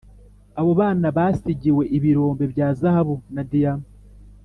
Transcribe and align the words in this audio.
abo 0.59 0.71
bana 0.79 1.07
basigiwe 1.17 1.83
ibirombe 1.97 2.43
bya 2.53 2.67
zahabu 2.79 3.15
na 3.33 3.43
diama 3.49 3.87